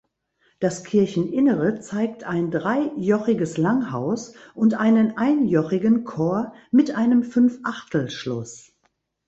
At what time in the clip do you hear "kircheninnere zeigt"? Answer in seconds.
0.83-2.23